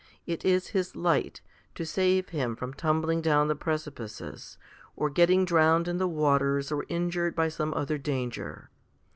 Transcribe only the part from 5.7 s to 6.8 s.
in the waters,